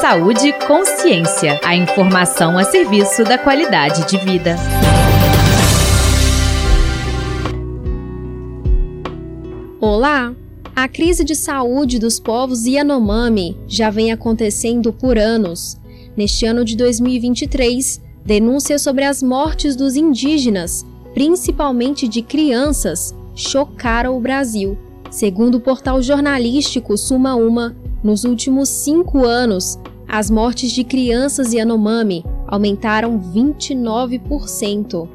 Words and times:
Saúde 0.00 0.46
e 0.46 0.52
consciência. 0.52 1.58
A 1.64 1.74
informação 1.74 2.56
a 2.56 2.62
serviço 2.62 3.24
da 3.24 3.36
qualidade 3.36 4.06
de 4.06 4.16
vida. 4.16 4.54
Olá! 9.80 10.32
A 10.76 10.86
crise 10.86 11.24
de 11.24 11.34
saúde 11.34 11.98
dos 11.98 12.20
povos 12.20 12.64
Yanomami 12.64 13.58
já 13.66 13.90
vem 13.90 14.12
acontecendo 14.12 14.92
por 14.92 15.18
anos. 15.18 15.76
Neste 16.16 16.46
ano 16.46 16.64
de 16.64 16.76
2023, 16.76 18.00
denúncias 18.24 18.82
sobre 18.82 19.04
as 19.04 19.20
mortes 19.20 19.74
dos 19.74 19.96
indígenas, 19.96 20.86
principalmente 21.12 22.06
de 22.06 22.22
crianças, 22.22 23.12
chocaram 23.34 24.16
o 24.16 24.20
Brasil. 24.20 24.78
Segundo 25.10 25.56
o 25.56 25.60
portal 25.60 26.00
jornalístico 26.00 26.96
Suma 26.96 27.34
Uma, 27.34 27.74
nos 28.02 28.22
últimos 28.24 28.68
cinco 28.68 29.24
anos, 29.24 29.76
as 30.08 30.30
mortes 30.30 30.72
de 30.72 30.82
crianças 30.82 31.52
Yanomami 31.52 32.24
aumentaram 32.46 33.20
29%. 33.20 35.06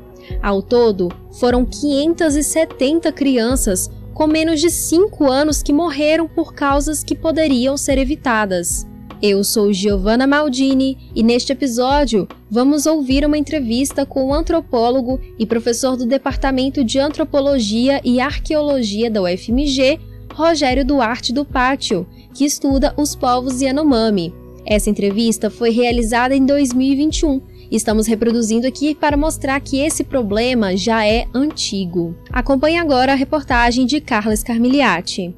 Ao 0.41 0.61
todo, 0.61 1.09
foram 1.31 1.65
570 1.65 3.11
crianças 3.11 3.89
com 4.13 4.27
menos 4.27 4.61
de 4.61 4.69
5 4.69 5.29
anos 5.29 5.63
que 5.63 5.73
morreram 5.73 6.27
por 6.27 6.53
causas 6.53 7.03
que 7.03 7.15
poderiam 7.15 7.75
ser 7.75 7.97
evitadas. 7.97 8.87
Eu 9.19 9.43
sou 9.43 9.73
Giovanna 9.73 10.27
Maldini 10.27 11.09
e 11.15 11.23
neste 11.23 11.51
episódio 11.51 12.27
vamos 12.51 12.85
ouvir 12.85 13.25
uma 13.25 13.37
entrevista 13.37 14.05
com 14.05 14.27
o 14.27 14.33
antropólogo 14.33 15.19
e 15.39 15.45
professor 15.45 15.97
do 15.97 16.05
Departamento 16.05 16.83
de 16.83 16.99
Antropologia 16.99 17.99
e 18.03 18.19
Arqueologia 18.19 19.09
da 19.09 19.23
UFMG, 19.23 19.99
Rogério 20.33 20.85
Duarte 20.85 21.33
do 21.33 21.45
Pátio, 21.45 22.05
que 22.33 22.45
estuda 22.45 22.93
os 22.97 23.15
povos 23.15 23.61
Yanomami. 23.61 24.42
Essa 24.65 24.89
entrevista 24.89 25.49
foi 25.49 25.69
realizada 25.69 26.35
em 26.35 26.45
2021 26.45 27.53
Estamos 27.73 28.05
reproduzindo 28.05 28.67
aqui 28.67 28.93
para 28.93 29.17
mostrar 29.17 29.59
que 29.59 29.79
esse 29.79 30.03
problema 30.03 30.77
já 30.77 31.07
é 31.07 31.25
antigo. 31.33 32.15
Acompanhe 32.31 32.77
agora 32.77 33.13
a 33.13 33.15
reportagem 33.15 33.87
de 33.87 33.99
Carlos 33.99 34.43
Carmiliati. 34.43 35.33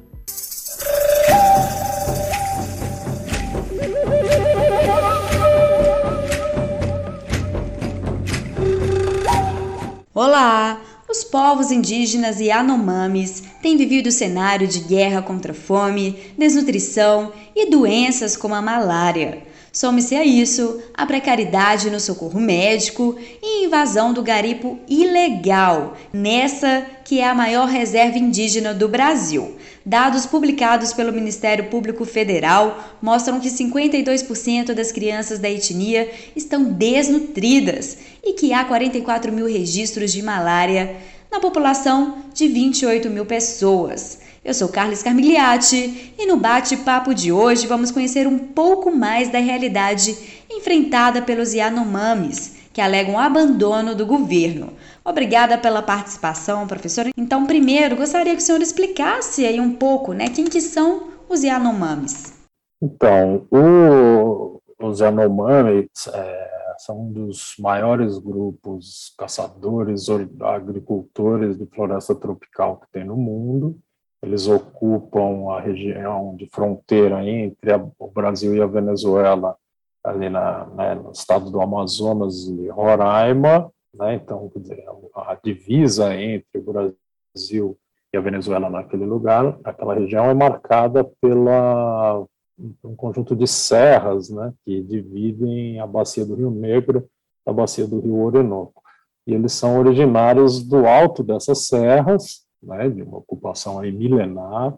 Olá! 10.12 10.82
Os 11.08 11.24
povos 11.24 11.70
indígenas 11.70 12.38
e 12.38 12.50
anomames 12.50 13.44
têm 13.66 13.76
vivido 13.76 14.12
cenário 14.12 14.68
de 14.68 14.78
guerra 14.78 15.20
contra 15.20 15.52
fome, 15.52 16.16
desnutrição 16.38 17.32
e 17.52 17.68
doenças 17.68 18.36
como 18.36 18.54
a 18.54 18.62
malária. 18.62 19.42
Some-se 19.72 20.14
a 20.14 20.24
isso 20.24 20.80
a 20.94 21.04
precariedade 21.04 21.90
no 21.90 21.98
socorro 21.98 22.38
médico 22.40 23.16
e 23.42 23.64
invasão 23.64 24.12
do 24.12 24.22
garipo 24.22 24.78
ilegal, 24.88 25.96
nessa 26.12 26.86
que 27.04 27.18
é 27.18 27.28
a 27.28 27.34
maior 27.34 27.66
reserva 27.66 28.16
indígena 28.16 28.72
do 28.72 28.86
Brasil. 28.86 29.56
Dados 29.84 30.26
publicados 30.26 30.92
pelo 30.92 31.12
Ministério 31.12 31.64
Público 31.64 32.04
Federal 32.04 32.96
mostram 33.02 33.40
que 33.40 33.48
52% 33.48 34.74
das 34.74 34.92
crianças 34.92 35.40
da 35.40 35.50
etnia 35.50 36.08
estão 36.36 36.62
desnutridas 36.62 37.98
e 38.22 38.32
que 38.34 38.52
há 38.52 38.64
44 38.64 39.32
mil 39.32 39.46
registros 39.46 40.12
de 40.12 40.22
malária 40.22 40.96
na 41.30 41.40
população 41.40 42.18
de 42.32 42.48
28 42.48 43.10
mil 43.10 43.26
pessoas. 43.26 44.20
Eu 44.44 44.54
sou 44.54 44.68
Carlos 44.68 45.02
Carmigliati 45.02 46.14
e 46.16 46.24
no 46.24 46.36
bate-papo 46.36 47.12
de 47.12 47.32
hoje 47.32 47.66
vamos 47.66 47.90
conhecer 47.90 48.28
um 48.28 48.38
pouco 48.38 48.94
mais 48.94 49.28
da 49.28 49.40
realidade 49.40 50.16
enfrentada 50.48 51.20
pelos 51.20 51.52
Yanomamis, 51.52 52.54
que 52.72 52.80
alegam 52.80 53.18
abandono 53.18 53.94
do 53.94 54.06
governo. 54.06 54.72
Obrigada 55.04 55.58
pela 55.58 55.82
participação, 55.82 56.66
professora. 56.66 57.10
Então, 57.16 57.44
primeiro, 57.44 57.96
gostaria 57.96 58.36
que 58.36 58.42
o 58.42 58.44
senhor 58.44 58.62
explicasse 58.62 59.44
aí 59.44 59.58
um 59.58 59.72
pouco, 59.72 60.12
né, 60.12 60.28
quem 60.28 60.44
que 60.44 60.60
são 60.60 61.08
os 61.28 61.42
Yanomamis. 61.42 62.34
Então, 62.80 63.46
o, 63.50 64.60
os 64.78 65.00
Yanomamis 65.00 65.88
é, 66.12 66.55
são 66.78 67.02
um 67.02 67.12
dos 67.12 67.54
maiores 67.58 68.18
grupos 68.18 69.14
caçadores, 69.18 70.06
agricultores 70.40 71.58
de 71.58 71.66
floresta 71.66 72.14
tropical 72.14 72.78
que 72.78 72.86
tem 72.92 73.04
no 73.04 73.16
mundo. 73.16 73.78
Eles 74.22 74.48
ocupam 74.48 75.52
a 75.52 75.60
região 75.60 76.34
de 76.36 76.48
fronteira 76.48 77.24
entre 77.24 77.72
a, 77.72 77.84
o 77.98 78.10
Brasil 78.10 78.54
e 78.54 78.62
a 78.62 78.66
Venezuela, 78.66 79.56
ali 80.02 80.28
na, 80.28 80.66
né, 80.66 80.94
no 80.94 81.10
estado 81.12 81.50
do 81.50 81.60
Amazonas 81.60 82.46
e 82.48 82.68
Roraima. 82.68 83.70
Né? 83.94 84.14
Então, 84.14 84.50
dizer, 84.56 84.84
a 85.14 85.36
divisa 85.42 86.14
entre 86.14 86.58
o 86.58 86.62
Brasil 86.62 87.78
e 88.12 88.16
a 88.16 88.20
Venezuela 88.20 88.70
naquele 88.70 89.04
lugar, 89.04 89.58
naquela 89.60 89.94
região, 89.94 90.26
é 90.26 90.34
marcada 90.34 91.04
pela 91.20 92.24
um 92.58 92.96
conjunto 92.96 93.36
de 93.36 93.46
serras 93.46 94.30
né, 94.30 94.52
que 94.64 94.82
dividem 94.82 95.78
a 95.80 95.86
bacia 95.86 96.24
do 96.24 96.34
Rio 96.34 96.50
Negro 96.50 97.08
da 97.44 97.52
bacia 97.52 97.86
do 97.86 98.00
Rio 98.00 98.16
Orinoco. 98.16 98.82
E 99.26 99.34
eles 99.34 99.52
são 99.52 99.78
originários 99.78 100.62
do 100.62 100.86
alto 100.86 101.22
dessas 101.22 101.66
serras, 101.66 102.46
né, 102.62 102.88
de 102.88 103.02
uma 103.02 103.18
ocupação 103.18 103.78
aí 103.78 103.92
milenar, 103.92 104.76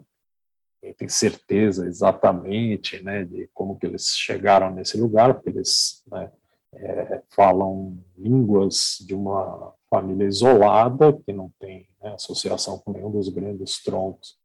quem 0.81 0.93
tem 0.93 1.09
certeza 1.09 1.85
exatamente 1.87 3.03
né, 3.03 3.25
de 3.25 3.49
como 3.53 3.77
que 3.77 3.85
eles 3.85 4.15
chegaram 4.15 4.71
nesse 4.71 4.97
lugar, 4.97 5.33
porque 5.33 5.49
eles 5.49 6.03
né, 6.09 6.31
é, 6.73 7.21
falam 7.29 7.97
línguas 8.17 8.97
de 9.05 9.13
uma 9.13 9.73
família 9.89 10.25
isolada, 10.25 11.13
que 11.25 11.33
não 11.33 11.51
tem 11.59 11.87
né, 12.01 12.13
associação 12.13 12.77
com 12.77 12.93
nenhum 12.93 13.11
dos 13.11 13.27
grandes 13.27 13.83
troncos 13.83 14.38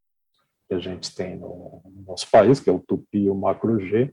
que 0.69 0.75
a 0.75 0.79
gente 0.79 1.15
tem 1.15 1.37
no, 1.37 1.83
no 1.85 2.05
nosso 2.07 2.31
país, 2.31 2.61
que 2.61 2.71
é 2.71 2.73
o 2.73 2.79
Tupi 2.79 3.25
e 3.25 3.31
o 3.31 3.35
Macro 3.35 3.79
G. 3.81 4.13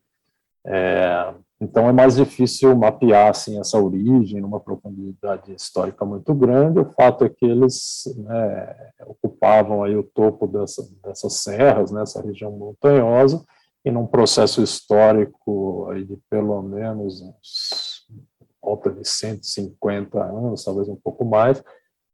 É, 0.65 1.33
então 1.59 1.87
é 1.89 1.91
mais 1.91 2.15
difícil 2.15 2.75
mapear 2.75 3.29
assim 3.29 3.59
essa 3.59 3.79
origem 3.79 4.41
numa 4.41 4.59
profundidade 4.59 5.53
histórica 5.53 6.05
muito 6.05 6.33
grande. 6.33 6.79
O 6.79 6.91
fato 6.91 7.23
é 7.23 7.29
que 7.29 7.45
eles 7.45 8.03
né, 8.17 8.91
ocupavam 9.05 9.83
aí 9.83 9.95
o 9.95 10.03
topo 10.03 10.47
dessa, 10.47 10.87
dessas 11.03 11.33
serras, 11.37 11.91
nessa 11.91 12.21
né, 12.21 12.27
região 12.27 12.51
montanhosa, 12.51 13.43
e 13.83 13.89
num 13.89 14.05
processo 14.05 14.61
histórico 14.61 15.89
aí 15.89 16.03
de 16.03 16.17
pelo 16.29 16.61
menos 16.61 17.21
uns 17.21 18.01
volta 18.61 18.91
de 18.91 19.07
150 19.07 20.23
anos, 20.23 20.63
talvez 20.63 20.87
um 20.87 20.95
pouco 20.95 21.25
mais, 21.25 21.63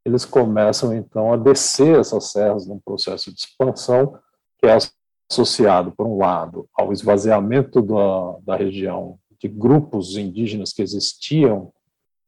eles 0.05 0.23
começam 0.23 0.95
então 0.95 1.33
a 1.33 1.37
descer 1.37 1.99
essas 1.99 2.31
serras 2.31 2.65
num 2.65 2.79
processo 2.79 3.33
de 3.33 3.39
expansão 3.39 4.17
que 4.59 4.67
é 4.67 4.77
associado, 5.29 5.91
por 5.91 6.07
um 6.07 6.17
lado, 6.17 6.67
ao 6.73 6.91
esvaziamento 6.91 7.81
da, 7.81 8.37
da 8.43 8.55
região 8.55 9.19
de 9.39 9.47
grupos 9.47 10.17
indígenas 10.17 10.73
que 10.73 10.81
existiam 10.81 11.71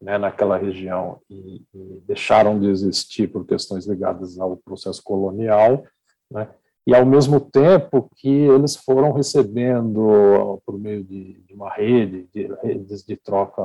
né, 0.01 0.17
naquela 0.17 0.57
região 0.57 1.19
e, 1.29 1.61
e, 1.73 2.01
deixaram 2.05 2.59
de 2.59 2.67
existir 2.67 3.27
por 3.27 3.45
questões 3.45 3.85
ligadas 3.85 4.39
ao 4.39 4.55
processo 4.57 5.03
colonial, 5.03 5.83
né, 6.31 6.47
e 6.87 6.95
ao 6.95 7.05
mesmo 7.05 7.39
tempo 7.39 8.09
que 8.15 8.29
eles 8.29 8.75
foram 8.75 9.11
recebendo, 9.11 10.61
por 10.65 10.79
meio 10.79 11.03
de, 11.03 11.33
de 11.41 11.53
uma 11.53 11.69
rede, 11.69 12.27
de 12.33 12.47
redes 12.63 13.03
de 13.03 13.15
troca 13.15 13.61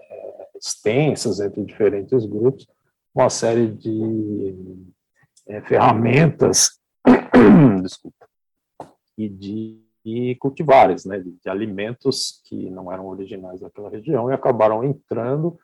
é, 0.00 0.48
extensas 0.56 1.40
entre 1.40 1.64
diferentes 1.64 2.24
grupos, 2.26 2.68
uma 3.14 3.30
série 3.30 3.66
de 3.66 4.54
é, 5.48 5.60
ferramentas, 5.62 6.77
desculpa, 7.82 8.28
e 9.16 9.28
de 9.28 9.88
e 10.04 10.34
cultivares, 10.36 11.04
né, 11.04 11.18
de, 11.18 11.32
de, 11.32 11.50
alimentos 11.50 12.40
que 12.44 12.70
não 12.70 12.90
eram 12.90 13.06
originais 13.06 13.60
daquela 13.60 13.90
região 13.90 14.30
e 14.30 14.32
acabaram 14.32 14.82
entrando, 14.82 15.58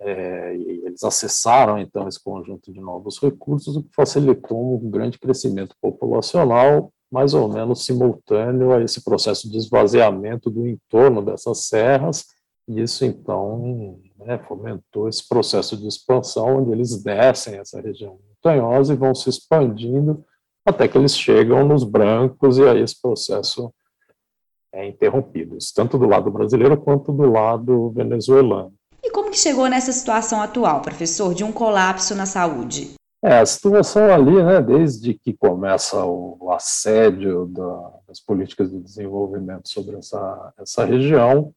é, 0.00 0.56
e 0.56 0.86
eles 0.86 1.02
acessaram 1.02 1.78
então 1.78 2.06
esse 2.06 2.22
conjunto 2.22 2.72
de 2.72 2.80
novos 2.80 3.18
recursos, 3.18 3.76
o 3.76 3.82
que 3.82 3.90
facilitou 3.94 4.76
um 4.76 4.90
grande 4.90 5.18
crescimento 5.18 5.74
populacional, 5.80 6.92
mais 7.10 7.34
ou 7.34 7.48
menos 7.48 7.84
simultâneo 7.84 8.72
a 8.72 8.82
esse 8.82 9.02
processo 9.02 9.50
de 9.50 9.56
esvaziamento 9.56 10.50
do 10.50 10.68
entorno 10.68 11.22
dessas 11.22 11.66
serras, 11.66 12.26
e 12.68 12.80
isso 12.80 13.04
então 13.04 13.98
né, 14.18 14.38
fomentou 14.46 15.08
esse 15.08 15.26
processo 15.26 15.76
de 15.76 15.88
expansão, 15.88 16.58
onde 16.58 16.70
eles 16.70 17.02
descem 17.02 17.56
essa 17.56 17.80
região 17.80 18.20
montanhosa 18.28 18.92
e 18.92 18.96
vão 18.96 19.14
se 19.14 19.28
expandindo 19.30 20.24
até 20.64 20.86
que 20.86 20.98
eles 20.98 21.16
chegam 21.16 21.66
nos 21.66 21.84
brancos 21.84 22.58
e 22.58 22.64
aí 22.64 22.80
esse 22.80 23.00
processo 23.00 23.72
é 24.72 24.86
interrompido, 24.86 25.56
tanto 25.74 25.98
do 25.98 26.06
lado 26.06 26.30
brasileiro 26.30 26.76
quanto 26.76 27.12
do 27.12 27.30
lado 27.30 27.90
venezuelano. 27.90 28.72
E 29.02 29.10
como 29.10 29.30
que 29.30 29.38
chegou 29.38 29.68
nessa 29.68 29.92
situação 29.92 30.42
atual, 30.42 30.82
professor, 30.82 31.34
de 31.34 31.44
um 31.44 31.52
colapso 31.52 32.14
na 32.14 32.26
saúde? 32.26 32.94
É, 33.22 33.40
a 33.40 33.46
situação 33.46 34.12
ali, 34.12 34.42
né, 34.42 34.60
desde 34.62 35.14
que 35.14 35.32
começa 35.32 36.04
o 36.04 36.52
assédio 36.52 37.46
da, 37.46 37.92
das 38.06 38.20
políticas 38.20 38.70
de 38.70 38.78
desenvolvimento 38.78 39.68
sobre 39.68 39.96
essa, 39.96 40.52
essa 40.56 40.84
região, 40.84 41.52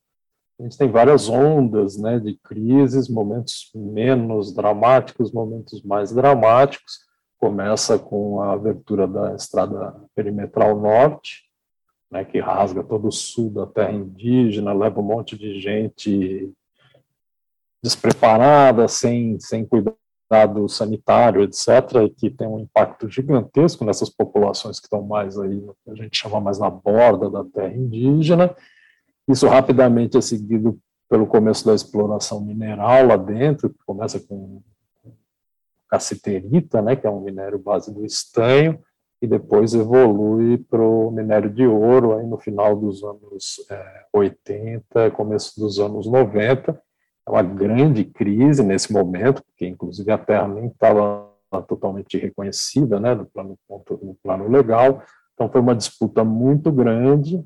a 0.59 0.63
gente 0.63 0.77
tem 0.77 0.89
várias 0.89 1.27
ondas 1.27 1.97
né, 1.97 2.19
de 2.19 2.37
crises, 2.43 3.09
momentos 3.09 3.71
menos 3.73 4.53
dramáticos, 4.53 5.31
momentos 5.31 5.81
mais 5.81 6.11
dramáticos. 6.11 6.99
Começa 7.41 7.97
com 7.97 8.39
a 8.39 8.53
abertura 8.53 9.07
da 9.07 9.33
estrada 9.33 9.95
perimetral 10.15 10.79
norte, 10.79 11.49
né, 12.11 12.23
que 12.23 12.39
rasga 12.39 12.83
todo 12.83 13.07
o 13.07 13.11
sul 13.11 13.49
da 13.49 13.65
terra 13.65 13.93
indígena, 13.93 14.73
leva 14.73 14.99
um 14.99 15.03
monte 15.03 15.35
de 15.35 15.59
gente 15.59 16.53
despreparada, 17.83 18.87
sem, 18.87 19.39
sem 19.39 19.65
cuidado 19.65 19.97
sanitário, 20.69 21.41
etc., 21.41 22.03
e 22.05 22.09
que 22.09 22.29
tem 22.29 22.47
um 22.47 22.59
impacto 22.59 23.09
gigantesco 23.09 23.83
nessas 23.83 24.09
populações 24.09 24.79
que 24.79 24.85
estão 24.85 25.01
mais 25.01 25.37
aí, 25.39 25.65
a 25.87 25.95
gente 25.95 26.17
chama 26.17 26.39
mais 26.39 26.59
na 26.59 26.69
borda 26.69 27.29
da 27.29 27.43
terra 27.43 27.73
indígena. 27.73 28.55
Isso 29.27 29.47
rapidamente 29.47 30.17
é 30.17 30.21
seguido 30.21 30.79
pelo 31.09 31.25
começo 31.25 31.65
da 31.65 31.73
exploração 31.73 32.39
mineral 32.39 33.07
lá 33.07 33.17
dentro, 33.17 33.69
que 33.69 33.79
começa 33.85 34.19
com 34.19 34.61
cassiterita, 35.91 36.81
né, 36.81 36.95
que 36.95 37.05
é 37.05 37.09
um 37.09 37.19
minério 37.19 37.59
base 37.59 37.93
do 37.93 38.05
estanho, 38.05 38.79
e 39.21 39.27
depois 39.27 39.73
evolui 39.73 40.57
para 40.57 40.81
o 40.81 41.11
minério 41.11 41.49
de 41.49 41.67
ouro 41.67 42.17
aí 42.17 42.25
no 42.25 42.39
final 42.39 42.75
dos 42.75 43.03
anos 43.03 43.63
é, 43.69 44.05
80, 44.13 45.11
começo 45.11 45.59
dos 45.59 45.79
anos 45.79 46.07
90, 46.07 46.81
é 47.27 47.29
uma 47.29 47.43
grande 47.43 48.03
crise 48.05 48.63
nesse 48.63 48.91
momento, 48.91 49.43
porque 49.43 49.67
inclusive 49.67 50.09
a 50.11 50.17
Terra 50.17 50.47
nem 50.47 50.67
estava 50.67 51.29
totalmente 51.67 52.17
reconhecida 52.17 52.99
né, 52.99 53.13
no, 53.13 53.25
plano, 53.25 53.59
no 54.01 54.15
plano 54.23 54.47
legal, 54.47 55.03
então 55.33 55.49
foi 55.49 55.59
uma 55.59 55.75
disputa 55.75 56.23
muito 56.23 56.71
grande, 56.71 57.43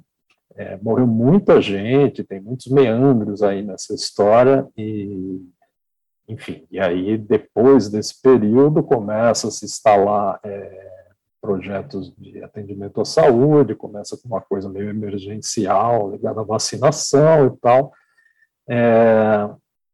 é, 0.55 0.77
morreu 0.81 1.07
muita 1.07 1.61
gente, 1.61 2.23
tem 2.23 2.39
muitos 2.39 2.67
meandros 2.67 3.43
aí 3.43 3.61
nessa 3.61 3.93
história, 3.93 4.65
e 4.77 5.41
enfim, 6.27 6.65
e 6.71 6.79
aí 6.79 7.17
depois 7.17 7.89
desse 7.89 8.21
período 8.21 8.81
começa 8.83 9.47
a 9.47 9.51
se 9.51 9.65
instalar 9.65 10.39
é, 10.43 10.91
projetos 11.39 12.11
de 12.17 12.43
atendimento 12.43 12.99
à 12.99 13.05
saúde, 13.05 13.75
começa 13.75 14.17
com 14.17 14.27
uma 14.27 14.41
coisa 14.41 14.67
meio 14.67 14.89
emergencial, 14.89 16.11
ligada 16.11 16.41
à 16.41 16.43
vacinação 16.43 17.47
e 17.47 17.57
tal, 17.57 17.93
é, 18.67 19.49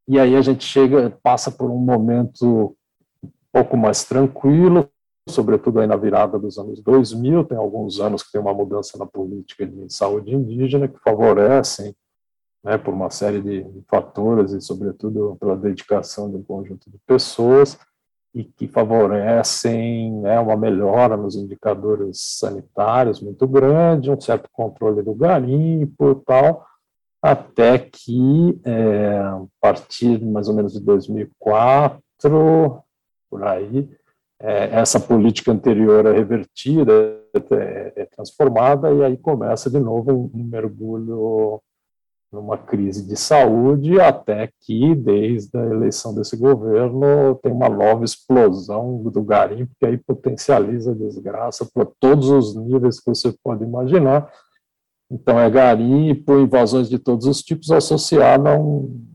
e 0.08 0.20
aí 0.20 0.36
a 0.36 0.42
gente 0.42 0.64
chega, 0.64 1.10
passa 1.22 1.52
por 1.52 1.70
um 1.70 1.78
momento 1.78 2.76
um 3.24 3.30
pouco 3.52 3.76
mais 3.76 4.04
tranquilo, 4.04 4.90
sobretudo 5.28 5.80
aí 5.80 5.88
na 5.88 5.96
virada 5.96 6.40
dos 6.40 6.58
anos 6.58 6.82
2000, 6.82 7.46
tem 7.46 7.58
alguns 7.58 8.00
anos 8.00 8.24
que 8.24 8.32
tem 8.32 8.42
uma 8.42 8.54
mudança 8.54 8.98
na 8.98 9.06
política 9.06 9.66
de 9.66 9.94
saúde 9.94 10.34
indígena 10.34 10.88
que 10.88 11.00
favorecem, 11.00 11.96
né, 12.64 12.78
por 12.78 12.94
uma 12.94 13.10
série 13.10 13.42
de 13.42 13.66
fatores 13.90 14.52
e 14.52 14.62
sobretudo 14.62 15.36
pela 15.40 15.58
dedicação 15.58 16.30
de 16.30 16.38
um 16.38 16.44
conjunto 16.44 16.90
de 16.90 16.98
pessoas 17.06 17.78
e 18.34 18.44
que 18.44 18.68
favorecem 18.68 20.14
né, 20.22 20.40
uma 20.40 20.56
melhora 20.56 21.18
nos 21.18 21.36
indicadores 21.36 22.38
sanitários 22.40 23.20
muito 23.22 23.48
grande, 23.48 24.12
um 24.12 24.20
certo 24.20 24.50
controle 24.54 25.02
do 25.02 25.14
garimpo 25.14 26.12
e 26.12 26.26
tal, 26.26 26.66
até 27.22 27.78
que, 27.78 28.60
é, 28.64 29.18
a 29.20 29.44
partir 29.60 30.24
mais 30.24 30.48
ou 30.48 30.56
menos 30.56 30.74
de 30.74 30.80
2004, 30.80 32.02
por 33.30 33.44
aí, 33.44 33.90
é, 34.40 34.80
essa 34.80 35.00
política 35.00 35.52
anterior 35.52 36.06
é 36.06 36.14
revertida, 36.14 37.22
é, 37.34 37.94
é, 37.96 38.06
transformada, 38.06 38.92
e 38.92 39.04
aí 39.04 39.18
começa 39.18 39.70
de 39.70 39.80
novo 39.80 40.12
um, 40.12 40.32
um 40.34 40.44
mergulho 40.44 41.62
numa 42.32 42.58
crise 42.58 43.06
de 43.06 43.18
saúde, 43.18 44.00
até 44.00 44.50
que, 44.62 44.96
desde 44.96 45.58
a 45.58 45.66
eleição 45.66 46.14
desse 46.14 46.38
governo, 46.38 47.36
tem 47.44 47.52
uma 47.52 47.68
nova 47.68 48.06
explosão 48.06 49.04
do 49.04 49.22
garimpo, 49.22 49.76
que 49.78 49.86
aí 49.86 49.98
potencializa 49.98 50.92
a 50.92 50.96
desgraça 50.96 51.68
para 51.74 51.86
todos 52.00 52.30
os 52.30 52.56
níveis 52.56 53.00
que 53.00 53.10
você 53.10 53.34
pode 53.44 53.64
imaginar, 53.64 54.32
então, 55.12 55.38
é 55.38 55.50
garimpo, 55.50 56.40
invasões 56.40 56.88
de 56.88 56.98
todos 56.98 57.28
os 57.28 57.42
tipos 57.42 57.70
associadas 57.70 58.48
a 58.48 58.58
um, 58.58 59.06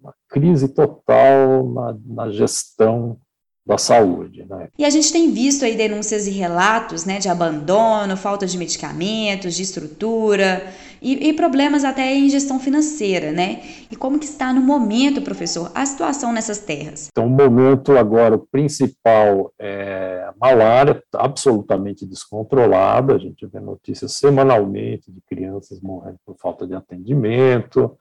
uma 0.00 0.14
crise 0.26 0.66
total 0.68 1.68
na, 1.68 1.96
na 2.06 2.30
gestão 2.30 3.18
da 3.64 3.76
saúde. 3.76 4.46
Né? 4.48 4.68
E 4.78 4.84
a 4.84 4.88
gente 4.88 5.12
tem 5.12 5.30
visto 5.30 5.66
aí 5.66 5.76
denúncias 5.76 6.26
e 6.26 6.30
relatos 6.30 7.04
né, 7.04 7.18
de 7.18 7.28
abandono, 7.28 8.16
falta 8.16 8.46
de 8.46 8.56
medicamentos, 8.56 9.54
de 9.54 9.62
estrutura 9.62 10.72
e, 11.02 11.28
e, 11.28 11.32
problemas 11.32 11.84
até 11.84 12.14
em 12.14 12.28
gestão 12.28 12.60
financeira, 12.60 13.32
né? 13.32 13.60
E 13.90 13.96
como 13.96 14.18
que 14.18 14.24
está 14.24 14.52
no 14.52 14.60
momento, 14.60 15.20
professor, 15.20 15.70
a 15.74 15.84
situação 15.84 16.32
nessas 16.32 16.60
terras? 16.60 17.08
Então, 17.10 17.26
o 17.26 17.30
momento 17.30 17.98
agora 17.98 18.36
o 18.36 18.46
principal 18.46 19.52
é 19.58 20.24
a 20.28 20.34
malária, 20.40 21.02
absolutamente 21.14 22.06
descontrolada, 22.06 23.14
a 23.14 23.18
gente 23.18 23.44
vê 23.46 23.58
notícias 23.58 24.12
semanalmente 24.12 25.10
de 25.10 25.20
crianças 25.22 25.80
morrendo 25.80 26.18
por 26.24 26.36
falta 26.36 26.66
de 26.66 26.74
atendimento, 26.74 27.98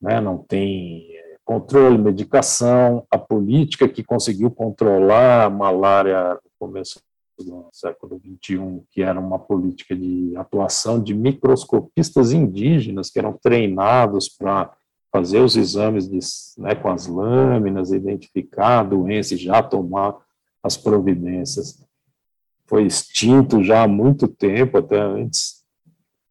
né? 0.00 0.20
não 0.20 0.38
tem 0.38 1.06
controle, 1.44 1.96
medicação, 1.96 3.06
a 3.08 3.16
política 3.16 3.88
que 3.88 4.02
conseguiu 4.02 4.50
controlar 4.50 5.44
a 5.44 5.50
malária 5.50 6.34
no 6.34 6.50
começo 6.58 7.00
do 7.44 7.68
século 7.72 8.20
XXI, 8.20 8.82
que 8.90 9.02
era 9.02 9.18
uma 9.18 9.38
política 9.38 9.94
de 9.94 10.36
atuação 10.36 11.02
de 11.02 11.14
microscopistas 11.14 12.32
indígenas 12.32 13.10
que 13.10 13.18
eram 13.18 13.32
treinados 13.32 14.28
para 14.28 14.72
fazer 15.12 15.40
os 15.40 15.56
exames 15.56 16.08
de, 16.08 16.18
né, 16.60 16.74
com 16.74 16.90
as 16.90 17.06
lâminas, 17.06 17.92
identificar 17.92 18.80
a 18.80 18.84
doença 18.84 19.34
e 19.34 19.38
já 19.38 19.62
tomar 19.62 20.16
as 20.62 20.76
providências. 20.76 21.82
Foi 22.66 22.84
extinto 22.84 23.62
já 23.62 23.84
há 23.84 23.88
muito 23.88 24.28
tempo, 24.28 24.76
até 24.78 25.00
antes 25.00 25.64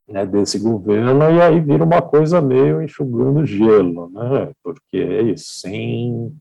né, 0.08 0.26
desse 0.26 0.60
governo, 0.60 1.24
e 1.32 1.42
aí 1.42 1.60
vira 1.60 1.84
uma 1.84 2.02
coisa 2.02 2.42
meio 2.42 2.82
enxugando 2.82 3.46
gelo, 3.46 4.10
né, 4.10 4.52
porque 4.64 4.98
é 4.98 5.22
isso, 5.24 5.60
sem 5.60 6.36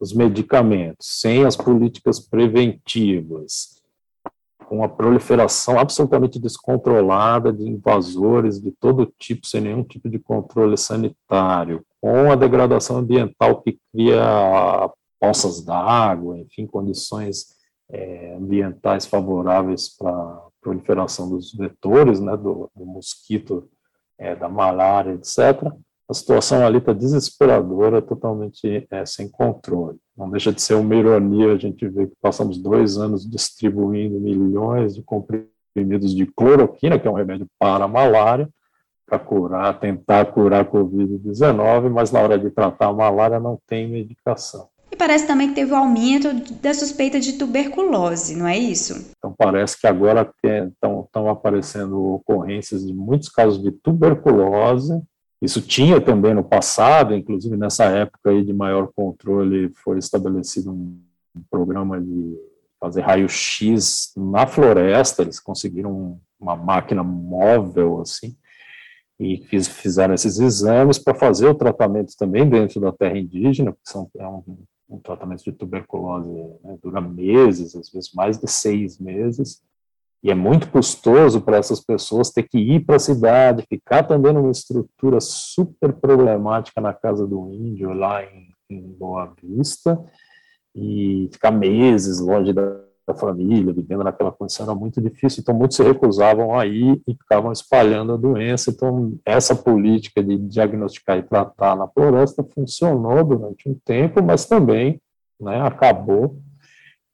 os 0.00 0.12
medicamentos, 0.12 1.20
sem 1.20 1.44
as 1.44 1.56
políticas 1.56 2.18
preventivas, 2.18 3.75
com 4.68 4.82
a 4.82 4.88
proliferação 4.88 5.78
absolutamente 5.78 6.38
descontrolada 6.38 7.52
de 7.52 7.62
invasores 7.62 8.60
de 8.60 8.72
todo 8.72 9.12
tipo, 9.18 9.46
sem 9.46 9.60
nenhum 9.60 9.84
tipo 9.84 10.08
de 10.08 10.18
controle 10.18 10.76
sanitário, 10.76 11.84
com 12.00 12.30
a 12.30 12.34
degradação 12.34 12.98
ambiental 12.98 13.62
que 13.62 13.78
cria 13.92 14.90
poças 15.20 15.64
d'água, 15.64 16.38
enfim, 16.38 16.66
condições 16.66 17.46
é, 17.88 18.34
ambientais 18.34 19.06
favoráveis 19.06 19.88
para 19.96 20.42
proliferação 20.60 21.30
dos 21.30 21.54
vetores, 21.54 22.20
né, 22.20 22.36
do, 22.36 22.68
do 22.74 22.84
mosquito, 22.84 23.68
é, 24.18 24.34
da 24.34 24.48
malária, 24.48 25.12
etc., 25.12 25.72
a 26.08 26.14
situação 26.14 26.64
ali 26.64 26.78
está 26.78 26.92
desesperadora, 26.92 28.00
totalmente 28.00 28.86
é, 28.90 29.04
sem 29.04 29.28
controle. 29.28 29.98
Não 30.16 30.30
deixa 30.30 30.52
de 30.52 30.62
ser 30.62 30.74
uma 30.74 30.94
ironia 30.94 31.52
a 31.52 31.58
gente 31.58 31.86
ver 31.88 32.08
que 32.08 32.16
passamos 32.22 32.58
dois 32.58 32.96
anos 32.96 33.28
distribuindo 33.28 34.20
milhões 34.20 34.94
de 34.94 35.02
comprimidos 35.02 36.14
de 36.14 36.26
cloroquina, 36.26 36.98
que 36.98 37.08
é 37.08 37.10
um 37.10 37.14
remédio 37.14 37.46
para 37.58 37.84
a 37.84 37.88
malária, 37.88 38.48
para 39.04 39.18
curar, 39.18 39.78
tentar 39.78 40.26
curar 40.26 40.62
a 40.62 40.64
Covid-19, 40.64 41.90
mas 41.90 42.10
na 42.10 42.20
hora 42.20 42.38
de 42.38 42.50
tratar 42.50 42.86
a 42.86 42.92
malária 42.92 43.40
não 43.40 43.58
tem 43.66 43.88
medicação. 43.88 44.68
E 44.90 44.96
parece 44.96 45.26
também 45.26 45.48
que 45.48 45.54
teve 45.54 45.72
o 45.72 45.74
um 45.74 45.78
aumento 45.78 46.32
da 46.62 46.72
suspeita 46.72 47.18
de 47.18 47.34
tuberculose, 47.34 48.36
não 48.36 48.46
é 48.46 48.56
isso? 48.56 49.10
Então 49.18 49.34
parece 49.36 49.78
que 49.78 49.86
agora 49.86 50.32
estão 50.42 51.28
aparecendo 51.28 52.14
ocorrências 52.14 52.86
de 52.86 52.94
muitos 52.94 53.28
casos 53.28 53.60
de 53.60 53.72
tuberculose. 53.72 55.02
Isso 55.40 55.60
tinha 55.60 56.00
também 56.00 56.32
no 56.34 56.42
passado, 56.42 57.14
inclusive 57.14 57.56
nessa 57.56 57.84
época 57.84 58.30
aí 58.30 58.44
de 58.44 58.52
maior 58.52 58.90
controle 58.94 59.70
foi 59.74 59.98
estabelecido 59.98 60.72
um, 60.72 60.98
programa 61.50 62.00
de 62.00 62.34
fazer 62.80 63.02
raio-x 63.02 64.12
na 64.16 64.46
floresta, 64.46 65.20
eles 65.20 65.38
conseguiram 65.38 66.18
uma 66.40 66.56
máquina 66.56 67.02
móvel 67.02 68.00
assim, 68.00 68.34
e 69.18 69.38
fiz, 69.44 69.68
fizeram 69.68 70.14
esses 70.14 70.38
exames 70.38 70.98
para 70.98 71.14
fazer 71.14 71.46
o 71.48 71.54
tratamento 71.54 72.14
também 72.16 72.48
dentro 72.48 72.80
da 72.80 72.92
terra 72.92 73.18
indígena, 73.18 73.72
que 73.72 73.78
são, 73.82 74.10
é 74.16 74.26
um, 74.26 74.42
um 74.88 74.98
tratamento 74.98 75.44
de 75.44 75.52
tuberculose 75.52 76.28
né, 76.62 76.78
dura 76.82 77.00
meses, 77.00 77.74
às 77.74 77.90
vezes 77.90 78.12
mais 78.14 78.38
de 78.38 78.48
seis 78.50 78.98
meses, 78.98 79.62
e 80.22 80.30
é 80.30 80.34
muito 80.34 80.68
custoso 80.70 81.40
para 81.40 81.56
essas 81.56 81.80
pessoas 81.80 82.30
ter 82.30 82.42
que 82.44 82.58
ir 82.58 82.84
para 82.84 82.96
a 82.96 83.00
cidade, 83.00 83.66
ficar 83.68 84.02
também 84.02 84.32
numa 84.32 84.50
estrutura 84.50 85.20
super 85.20 85.92
problemática 85.92 86.80
na 86.80 86.92
casa 86.92 87.26
do 87.26 87.50
índio, 87.52 87.92
lá 87.92 88.24
em, 88.24 88.48
em 88.68 88.82
Boa 88.92 89.32
Vista, 89.42 89.98
e 90.74 91.28
ficar 91.32 91.50
meses 91.50 92.18
longe 92.18 92.52
da, 92.52 92.80
da 93.06 93.14
família, 93.14 93.72
vivendo 93.72 94.02
naquela 94.02 94.32
condição 94.32 94.66
era 94.66 94.74
muito 94.74 95.00
difícil, 95.00 95.40
então 95.40 95.54
muitos 95.54 95.76
se 95.76 95.82
recusavam 95.82 96.58
a 96.58 96.66
ir 96.66 97.00
e 97.06 97.14
ficavam 97.14 97.52
espalhando 97.52 98.12
a 98.12 98.16
doença. 98.16 98.70
Então, 98.70 99.16
essa 99.24 99.54
política 99.54 100.22
de 100.22 100.36
diagnosticar 100.36 101.18
e 101.18 101.22
tratar 101.22 101.76
na 101.76 101.86
floresta 101.86 102.42
funcionou 102.42 103.22
durante 103.22 103.68
um 103.68 103.74
tempo, 103.84 104.22
mas 104.22 104.46
também 104.46 105.00
né, 105.40 105.60
acabou 105.60 106.36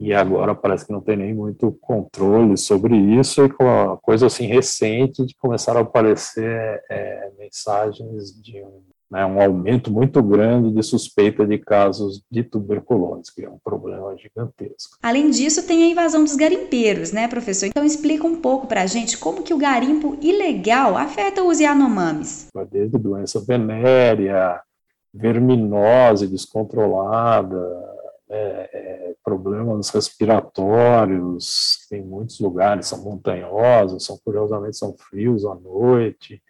e 0.02 0.12
agora 0.12 0.52
parece 0.52 0.84
que 0.84 0.92
não 0.92 1.00
tem 1.00 1.16
nem 1.16 1.32
muito 1.32 1.70
controle 1.80 2.56
sobre 2.56 2.96
isso, 2.96 3.44
e 3.44 3.48
com 3.48 3.68
a 3.68 3.96
coisa 3.98 4.26
assim 4.26 4.46
recente 4.46 5.24
de 5.24 5.32
começar 5.36 5.76
a 5.76 5.80
aparecer 5.80 6.82
é, 6.90 7.30
mensagens 7.38 8.32
de 8.42 8.60
um, 8.60 8.82
né, 9.08 9.24
um, 9.24 9.40
aumento 9.40 9.92
muito 9.92 10.20
grande 10.20 10.72
de 10.72 10.82
suspeita 10.82 11.46
de 11.46 11.56
casos 11.56 12.20
de 12.28 12.42
tuberculose, 12.42 13.32
que 13.32 13.44
é 13.44 13.48
um 13.48 13.58
problema 13.62 14.16
gigantesco. 14.16 14.96
Além 15.00 15.30
disso, 15.30 15.68
tem 15.68 15.84
a 15.84 15.90
invasão 15.90 16.24
dos 16.24 16.34
garimpeiros, 16.34 17.12
né, 17.12 17.28
professor? 17.28 17.66
Então 17.66 17.84
explica 17.84 18.26
um 18.26 18.40
pouco 18.40 18.66
para 18.66 18.82
a 18.82 18.86
gente 18.86 19.16
como 19.16 19.44
que 19.44 19.54
o 19.54 19.58
garimpo 19.58 20.18
ilegal 20.20 20.96
afeta 20.96 21.44
os 21.44 21.60
Yanomamis. 21.60 22.48
Desde 22.72 22.98
doença 22.98 23.38
venérea, 23.38 24.60
verminose 25.14 26.26
descontrolada, 26.26 27.91
é, 28.34 28.70
é, 28.72 29.14
problemas 29.22 29.90
respiratórios, 29.90 31.86
tem 31.90 32.02
muitos 32.02 32.40
lugares, 32.40 32.86
são 32.86 33.04
montanhosos, 33.04 34.06
são 34.06 34.18
curiosamente 34.24 34.78
são 34.78 34.96
frios 34.96 35.44
à 35.44 35.54
noite, 35.54 36.42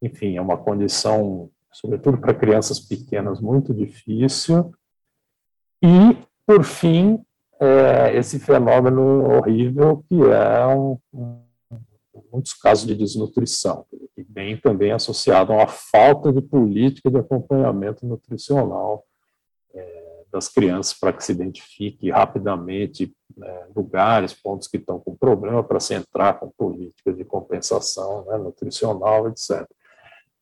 enfim, 0.00 0.38
é 0.38 0.40
uma 0.40 0.56
condição, 0.56 1.50
sobretudo 1.70 2.16
para 2.16 2.32
crianças 2.32 2.80
pequenas, 2.80 3.42
muito 3.42 3.74
difícil. 3.74 4.72
E, 5.82 6.16
por 6.46 6.64
fim, 6.64 7.22
é, 7.60 8.16
esse 8.16 8.38
fenômeno 8.38 9.36
horrível 9.36 10.02
que 10.08 10.14
é 10.14 10.66
um, 10.66 10.98
um, 11.12 11.42
muitos 12.32 12.54
casos 12.54 12.86
de 12.86 12.94
desnutrição, 12.94 13.84
que 14.14 14.26
vem 14.30 14.56
também 14.56 14.92
associado 14.92 15.52
a 15.52 15.56
uma 15.56 15.68
falta 15.68 16.32
de 16.32 16.40
política 16.40 17.10
de 17.10 17.18
acompanhamento 17.18 18.06
nutricional 18.06 19.04
das 20.32 20.48
crianças 20.48 20.98
para 20.98 21.12
que 21.12 21.22
se 21.22 21.32
identifique 21.32 22.10
rapidamente 22.10 23.12
né, 23.36 23.66
lugares, 23.76 24.32
pontos 24.32 24.66
que 24.66 24.78
estão 24.78 24.98
com 24.98 25.14
problema 25.14 25.62
para 25.62 25.78
se 25.78 25.94
entrar 25.94 26.38
com 26.38 26.50
políticas 26.50 27.16
de 27.16 27.24
compensação 27.24 28.24
né, 28.24 28.38
nutricional, 28.38 29.28
etc. 29.28 29.66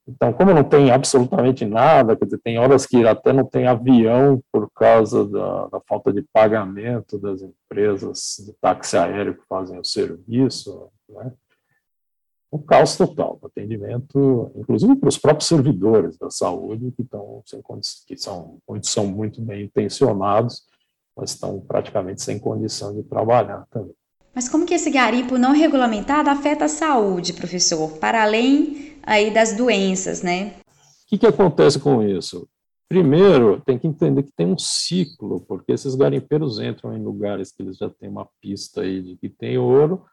Então, 0.06 0.32
como 0.32 0.52
não 0.52 0.64
tem 0.64 0.90
absolutamente 0.90 1.64
nada, 1.64 2.16
quer 2.16 2.24
dizer, 2.24 2.38
tem 2.38 2.58
horas 2.58 2.86
que 2.86 3.06
até 3.06 3.32
não 3.32 3.44
tem 3.44 3.66
avião 3.66 4.42
por 4.52 4.68
causa 4.72 5.24
da, 5.26 5.66
da 5.66 5.80
falta 5.88 6.12
de 6.12 6.22
pagamento 6.32 7.18
das 7.18 7.42
empresas 7.42 8.36
de 8.44 8.52
táxi 8.60 8.96
aéreo 8.96 9.34
que 9.34 9.46
fazem 9.48 9.78
o 9.78 9.84
serviço, 9.84 10.88
né? 11.08 11.32
Um 12.52 12.58
caos 12.58 12.96
total, 12.96 13.38
atendimento, 13.44 14.50
inclusive 14.56 14.96
para 14.96 15.08
os 15.08 15.18
próprios 15.18 15.48
servidores 15.48 16.18
da 16.18 16.30
saúde, 16.30 16.92
que, 16.96 17.02
estão 17.02 17.42
sem, 17.46 17.62
que 18.06 18.16
são, 18.16 18.58
muitos 18.68 18.90
são 18.90 19.06
muito 19.06 19.40
bem 19.40 19.64
intencionados, 19.64 20.64
mas 21.16 21.30
estão 21.30 21.60
praticamente 21.60 22.22
sem 22.22 22.38
condição 22.38 22.94
de 22.94 23.04
trabalhar 23.04 23.64
também. 23.70 23.94
Mas 24.34 24.48
como 24.48 24.66
que 24.66 24.74
esse 24.74 24.90
garimpo 24.90 25.38
não 25.38 25.52
regulamentado 25.52 26.30
afeta 26.30 26.64
a 26.64 26.68
saúde, 26.68 27.32
professor, 27.32 27.98
para 27.98 28.22
além 28.22 28.96
aí 29.02 29.32
das 29.32 29.56
doenças, 29.56 30.22
né? 30.22 30.54
O 31.04 31.08
que, 31.08 31.18
que 31.18 31.26
acontece 31.26 31.78
com 31.78 32.02
isso? 32.02 32.48
Primeiro, 32.88 33.60
tem 33.64 33.78
que 33.78 33.86
entender 33.86 34.24
que 34.24 34.32
tem 34.32 34.46
um 34.46 34.58
ciclo, 34.58 35.40
porque 35.40 35.72
esses 35.72 35.94
garimpeiros 35.94 36.58
entram 36.58 36.96
em 36.96 37.02
lugares 37.02 37.52
que 37.52 37.62
eles 37.62 37.76
já 37.76 37.88
têm 37.88 38.08
uma 38.08 38.26
pista 38.40 38.80
aí 38.80 39.00
de 39.00 39.16
que 39.16 39.28
tem 39.28 39.58
ouro, 39.58 40.04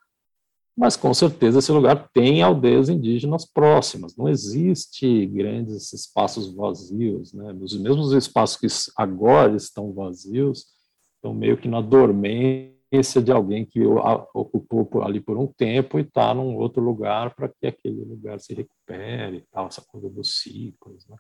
mas 0.78 0.96
com 0.96 1.12
certeza 1.12 1.58
esse 1.58 1.72
lugar 1.72 2.08
tem 2.14 2.44
aldeias 2.44 2.88
indígenas 2.88 3.44
próximas, 3.46 4.16
não 4.16 4.30
existe 4.30 5.26
grandes 5.26 5.92
espaços 5.92 6.54
vazios, 6.54 7.34
né? 7.34 7.52
Os 7.60 7.76
mesmos 7.80 8.12
espaços 8.14 8.58
que 8.58 8.68
agora 8.96 9.56
estão 9.56 9.92
vazios 9.92 10.68
estão 11.16 11.34
meio 11.34 11.58
que 11.58 11.68
na 11.68 11.82
dormência 11.82 13.22
de 13.24 13.32
alguém 13.32 13.66
que 13.66 13.82
ocupou 14.36 15.02
ali 15.02 15.20
por 15.20 15.36
um 15.36 15.48
tempo 15.48 15.98
e 15.98 16.04
está 16.04 16.32
num 16.34 16.56
outro 16.56 16.82
lugar 16.82 17.34
para 17.36 17.50
que 17.50 17.66
aquele 17.66 18.06
lugar 18.06 18.40
se 18.40 18.54
recupere, 18.54 19.46
tal, 19.52 19.66
essa 19.66 19.82
coisa 19.82 20.08
dos 20.08 20.42
ciclos, 20.42 21.08
né? 21.08 21.18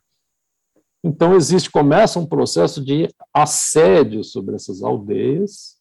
Então 1.04 1.36
existe 1.36 1.72
começa 1.72 2.20
um 2.20 2.28
processo 2.28 2.84
de 2.84 3.08
assédio 3.34 4.24
sobre 4.24 4.56
essas 4.56 4.84
aldeias 4.84 5.77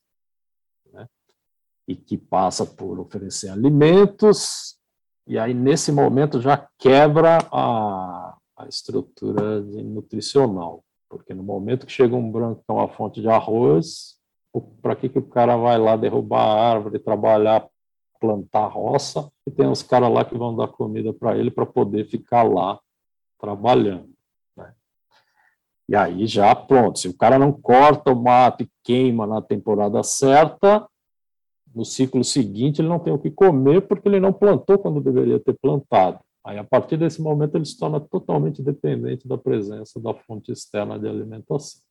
e 1.86 1.94
que 1.94 2.16
passa 2.18 2.66
por 2.66 2.98
oferecer 2.98 3.48
alimentos, 3.48 4.76
e 5.26 5.38
aí 5.38 5.54
nesse 5.54 5.90
momento 5.90 6.40
já 6.40 6.68
quebra 6.78 7.38
a, 7.52 8.36
a 8.56 8.66
estrutura 8.68 9.60
nutricional, 9.60 10.84
porque 11.08 11.34
no 11.34 11.42
momento 11.42 11.86
que 11.86 11.92
chega 11.92 12.14
um 12.14 12.30
branco 12.30 12.62
com 12.66 12.74
uma 12.74 12.88
fonte 12.88 13.20
de 13.20 13.28
arroz, 13.28 14.16
para 14.80 14.96
que, 14.96 15.08
que 15.08 15.18
o 15.18 15.26
cara 15.26 15.56
vai 15.56 15.78
lá 15.78 15.96
derrubar 15.96 16.42
a 16.42 16.70
árvore, 16.70 16.98
trabalhar, 16.98 17.66
plantar 18.20 18.66
roça, 18.66 19.30
e 19.46 19.50
tem 19.50 19.66
uns 19.66 19.82
caras 19.82 20.10
lá 20.10 20.24
que 20.24 20.36
vão 20.36 20.56
dar 20.56 20.68
comida 20.68 21.12
para 21.12 21.36
ele 21.36 21.50
para 21.50 21.66
poder 21.66 22.06
ficar 22.06 22.42
lá 22.42 22.80
trabalhando. 23.38 24.10
Né? 24.56 24.72
E 25.88 25.94
aí 25.94 26.26
já 26.26 26.54
pronto, 26.54 26.98
se 26.98 27.08
o 27.08 27.16
cara 27.16 27.38
não 27.38 27.52
corta 27.52 28.12
o 28.12 28.22
mato 28.22 28.62
e 28.62 28.70
queima 28.82 29.26
na 29.26 29.42
temporada 29.42 30.02
certa, 30.02 30.88
no 31.76 31.84
ciclo 31.84 32.24
seguinte 32.24 32.80
ele 32.80 32.88
não 32.88 32.98
tem 32.98 33.12
o 33.12 33.18
que 33.18 33.30
comer 33.30 33.82
porque 33.82 34.08
ele 34.08 34.18
não 34.18 34.32
plantou 34.32 34.78
quando 34.78 34.98
deveria 34.98 35.38
ter 35.38 35.52
plantado. 35.60 36.18
Aí, 36.42 36.56
a 36.58 36.64
partir 36.64 36.96
desse 36.96 37.20
momento, 37.20 37.56
ele 37.56 37.66
se 37.66 37.76
torna 37.76 38.00
totalmente 38.00 38.62
dependente 38.62 39.28
da 39.28 39.36
presença 39.36 40.00
da 40.00 40.14
fonte 40.14 40.50
externa 40.50 40.98
de 40.98 41.06
alimentação. 41.06 41.82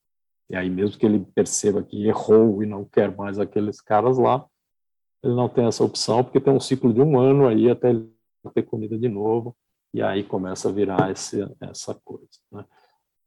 E 0.49 0.55
aí, 0.55 0.69
mesmo 0.69 0.97
que 0.97 1.05
ele 1.05 1.19
perceba 1.35 1.83
que 1.83 2.07
errou 2.07 2.63
e 2.63 2.65
não 2.65 2.83
quer 2.83 3.15
mais 3.15 3.37
aqueles 3.37 3.79
caras 3.79 4.17
lá, 4.17 4.45
ele 5.21 5.35
não 5.35 5.49
tem 5.49 5.65
essa 5.65 5.83
opção, 5.83 6.23
porque 6.23 6.39
tem 6.39 6.53
um 6.53 6.59
ciclo 6.59 6.91
de 6.91 7.01
um 7.01 7.19
ano 7.19 7.47
aí 7.47 7.69
até 7.69 7.89
ele 7.89 8.09
ter 8.53 8.63
comida 8.63 8.97
de 8.97 9.09
novo, 9.09 9.55
e 9.93 10.01
aí 10.01 10.23
começa 10.23 10.69
a 10.69 10.71
virar 10.71 11.11
esse, 11.11 11.45
essa 11.61 11.93
coisa. 12.05 12.27
Né? 12.51 12.65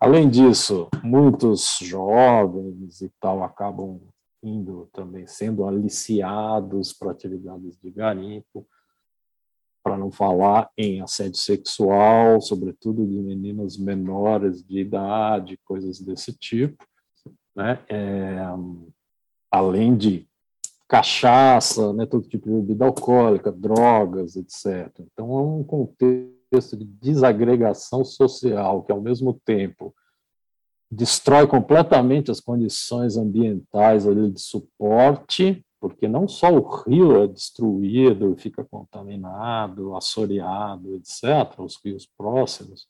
Além 0.01 0.29
disso, 0.29 0.89
muitos 1.05 1.79
jovens 1.83 3.01
e 3.01 3.11
tal 3.21 3.43
acabam 3.43 4.01
indo 4.43 4.89
também 4.93 5.27
sendo 5.27 5.65
aliciados 5.65 6.93
para 6.93 7.11
atividades 7.11 7.77
de 7.77 7.91
garimpo, 7.91 8.67
para 9.83 9.97
não 9.97 10.11
falar 10.11 10.71
em 10.77 11.01
assédio 11.01 11.39
sexual, 11.39 12.41
sobretudo 12.41 13.07
de 13.07 13.21
meninas 13.21 13.77
menores 13.77 14.63
de 14.63 14.81
idade, 14.81 15.59
coisas 15.65 16.01
desse 16.01 16.33
tipo, 16.33 16.85
né? 17.55 17.81
É, 17.89 18.39
além 19.51 19.97
de 19.97 20.29
cachaça, 20.87 21.93
né, 21.93 22.07
todo 22.07 22.29
tipo 22.29 22.49
de 22.49 22.55
bebida 22.57 22.87
alcoólica, 22.87 23.53
drogas, 23.53 24.37
etc. 24.37 24.91
Então 25.01 25.39
é 25.39 25.43
um 25.43 25.63
contexto 25.63 26.77
de 26.77 26.85
desagregação 26.85 28.05
social 28.05 28.83
que 28.83 28.93
ao 28.93 29.01
mesmo 29.01 29.35
tempo 29.45 29.95
destrói 30.91 31.47
completamente 31.47 32.31
as 32.31 32.41
condições 32.41 33.17
ambientais 33.17 34.07
ali 34.07 34.31
de 34.31 34.41
suporte, 34.41 35.65
porque 35.81 36.09
não 36.09 36.27
só 36.27 36.53
o 36.53 36.83
rio 36.83 37.23
é 37.23 37.27
destruído, 37.27 38.37
fica 38.37 38.65
contaminado, 38.65 39.95
assoreado, 39.95 40.95
etc., 40.97 41.59
os 41.59 41.79
rios 41.85 42.09
próximos, 42.17 42.89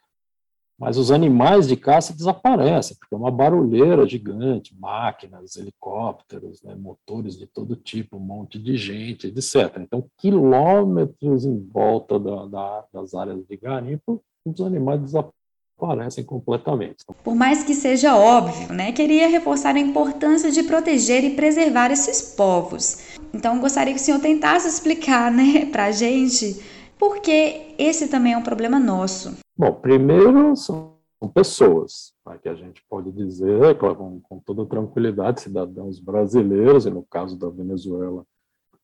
mas 0.78 0.97
os 0.97 1.11
animais 1.11 1.67
de 1.67 1.76
caça 1.76 2.14
desaparecem, 2.14 2.97
porque 2.97 3.12
é 3.12 3.19
uma 3.19 3.33
barulheira 3.33 4.07
gigante, 4.07 4.78
máquinas, 4.78 5.57
helicópteros, 5.57 6.62
né, 6.62 6.76
motores 6.76 7.37
de 7.37 7.49
todo 7.49 7.75
tipo, 7.75 8.17
um 8.17 8.21
monte 8.21 8.61
de 8.61 8.76
gente, 8.76 9.26
etc. 9.26 9.76
Então, 9.81 10.09
quilômetros 10.17 11.45
em 11.45 11.59
volta 11.67 12.19
da, 12.19 12.47
da, 12.47 12.85
das 12.93 13.12
áreas 13.12 13.45
de 13.45 13.57
garimpo, 13.57 14.23
os 14.45 14.61
animais 14.61 15.00
desaparecem 15.00 15.38
aparecem 15.79 16.25
completamente. 16.25 17.05
Por 17.23 17.35
mais 17.35 17.63
que 17.63 17.75
seja 17.75 18.17
óbvio, 18.17 18.73
né, 18.73 18.93
queria 18.93 19.29
reforçar 19.29 19.77
a 19.77 19.81
importância 19.81 20.51
de 20.51 20.65
proteger 20.65 21.25
e 21.25 21.37
preservar 21.37 21.91
esses 21.91 22.35
povos. 22.35 23.17
Então, 23.33 23.61
gostaria 23.61 23.95
que 23.95 24.01
o 24.01 24.03
senhor 24.03 24.21
tentasse 24.21 24.69
explicar, 24.69 25.31
né, 25.31 25.67
para 25.71 25.87
a 25.87 25.93
gente 25.93 26.61
por 26.99 27.21
que 27.21 27.75
esse 27.79 28.09
também 28.09 28.33
é 28.33 28.37
um 28.37 28.43
problema 28.43 28.81
nosso. 28.81 29.39
Bom, 29.57 29.73
primeiro 29.73 30.57
são 30.57 30.97
pessoas, 31.33 32.13
né, 32.27 32.39
que 32.43 32.49
a 32.49 32.55
gente 32.55 32.83
pode 32.89 33.13
dizer 33.13 33.79
com, 33.79 34.21
com 34.21 34.39
toda 34.41 34.67
tranquilidade, 34.67 35.43
cidadãos 35.43 36.01
brasileiros, 36.01 36.87
e 36.87 36.91
no 36.91 37.05
caso 37.05 37.39
da 37.39 37.49
Venezuela, 37.49 38.25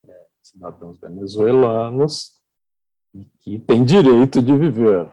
é, 0.08 0.26
cidadãos 0.42 0.98
venezuelanos, 1.00 2.34
que 3.40 3.58
têm 3.58 3.84
direito 3.84 4.40
de 4.40 4.56
viver. 4.56 5.10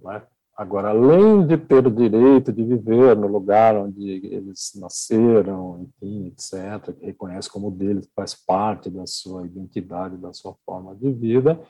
Né? 0.00 0.22
Agora, 0.56 0.90
além 0.90 1.46
de 1.46 1.56
ter 1.58 1.84
o 1.84 1.90
direito 1.90 2.52
de 2.52 2.62
viver 2.62 3.16
no 3.16 3.26
lugar 3.26 3.76
onde 3.76 4.24
eles 4.24 4.72
nasceram, 4.76 5.80
enfim, 5.82 6.26
etc., 6.28 6.94
que 6.96 7.06
reconhece 7.06 7.50
como 7.50 7.72
deles, 7.72 8.08
faz 8.14 8.34
parte 8.34 8.88
da 8.88 9.04
sua 9.04 9.46
identidade, 9.46 10.16
da 10.16 10.32
sua 10.32 10.54
forma 10.64 10.94
de 10.94 11.10
vida, 11.12 11.60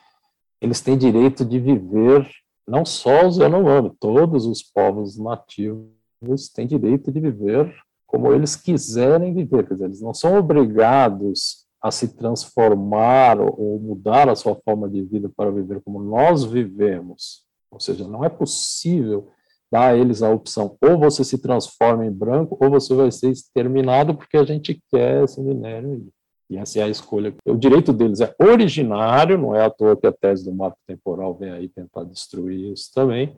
eles 0.61 0.83
têm 0.83 0.99
direito 0.99 1.47
de 1.47 1.59
viver, 1.59 2.29
não 2.69 2.85
só 2.85 3.27
os 3.27 3.39
Yanomami, 3.39 3.91
todos 3.99 4.45
os 4.45 4.63
povos 4.63 5.19
nativos 5.19 6.49
têm 6.55 6.67
direito 6.67 7.11
de 7.11 7.21
viver 7.21 7.75
como 8.07 8.33
eles 8.33 8.55
quiserem 8.55 9.35
viver, 9.35 9.67
quer 9.67 9.75
dizer, 9.75 9.87
eles 9.87 10.01
não 10.01 10.15
são 10.15 10.39
obrigados 10.39 11.67
a 11.83 11.91
se 11.91 12.17
transformar 12.17 13.41
ou 13.41 13.79
mudar 13.81 14.29
a 14.29 14.37
sua 14.37 14.55
forma 14.55 14.89
de 14.89 15.03
vida 15.03 15.29
para 15.37 15.51
viver 15.51 15.83
como 15.83 16.01
nós 16.01 16.45
vivemos, 16.45 17.44
ou 17.75 17.81
seja, 17.81 18.07
não 18.09 18.25
é 18.25 18.29
possível 18.29 19.29
dar 19.71 19.89
a 19.89 19.97
eles 19.97 20.23
a 20.23 20.31
opção 20.31 20.77
ou 20.81 20.99
você 20.99 21.25
se 21.25 21.39
transforma 21.39 22.07
em 22.07 22.13
branco 22.13 22.57
ou 22.61 22.71
você 22.71 22.95
vai 22.95 23.11
ser 23.11 23.31
exterminado 23.31 24.15
porque 24.15 24.37
a 24.37 24.45
gente 24.45 24.81
quer 24.91 25.25
esse 25.25 25.41
minério. 25.41 26.09
E 26.49 26.57
essa 26.57 26.79
é 26.79 26.83
a 26.83 26.89
escolha. 26.89 27.35
O 27.45 27.57
direito 27.57 27.93
deles 27.93 28.21
é 28.21 28.35
originário, 28.41 29.37
não 29.37 29.57
é 29.57 29.65
à 29.65 29.71
toa 29.71 29.97
que 29.97 30.07
a 30.07 30.13
tese 30.13 30.45
do 30.45 30.55
marco 30.55 30.79
temporal 30.87 31.35
vem 31.35 31.51
aí 31.51 31.69
tentar 31.69 32.05
destruir 32.05 32.73
isso 32.73 32.93
também. 32.95 33.35